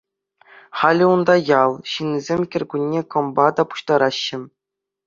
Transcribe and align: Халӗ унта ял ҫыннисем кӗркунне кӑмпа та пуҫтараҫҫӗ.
Халӗ 0.83 1.05
унта 1.17 1.35
ял 1.61 1.71
ҫыннисем 1.91 2.41
кӗркунне 2.57 3.01
кӑмпа 3.13 3.45
та 3.61 3.69
пуҫтараҫҫӗ. 3.73 4.39